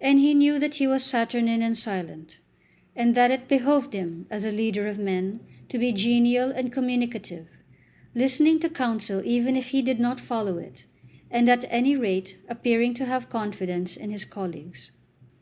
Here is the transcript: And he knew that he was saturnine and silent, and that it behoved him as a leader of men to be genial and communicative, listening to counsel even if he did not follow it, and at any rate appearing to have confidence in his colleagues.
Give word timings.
And 0.00 0.18
he 0.18 0.32
knew 0.32 0.58
that 0.58 0.76
he 0.76 0.86
was 0.86 1.04
saturnine 1.04 1.60
and 1.60 1.76
silent, 1.76 2.38
and 2.96 3.14
that 3.14 3.30
it 3.30 3.46
behoved 3.46 3.92
him 3.92 4.24
as 4.30 4.42
a 4.42 4.50
leader 4.50 4.86
of 4.88 4.98
men 4.98 5.40
to 5.68 5.76
be 5.76 5.92
genial 5.92 6.50
and 6.50 6.72
communicative, 6.72 7.46
listening 8.14 8.58
to 8.60 8.70
counsel 8.70 9.20
even 9.22 9.56
if 9.56 9.68
he 9.68 9.82
did 9.82 10.00
not 10.00 10.18
follow 10.18 10.56
it, 10.56 10.86
and 11.30 11.46
at 11.50 11.66
any 11.68 11.94
rate 11.94 12.38
appearing 12.48 12.94
to 12.94 13.04
have 13.04 13.28
confidence 13.28 13.98
in 13.98 14.10
his 14.10 14.24
colleagues. 14.24 14.92